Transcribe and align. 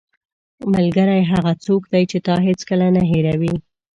ملګری 0.73 1.21
هغه 1.31 1.51
څوک 1.65 1.81
دی 1.91 2.03
چې 2.11 2.17
تا 2.27 2.35
هیڅکله 2.47 2.87
نه 2.95 3.01
هېروي. 3.11 3.53